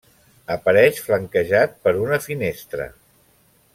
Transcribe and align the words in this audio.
Apareix 0.53 1.01
flanquejat 1.09 1.77
per 1.85 1.93
una 2.07 2.21
finestra. 2.27 2.89